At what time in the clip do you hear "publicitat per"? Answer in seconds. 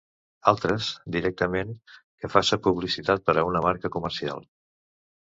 2.69-3.37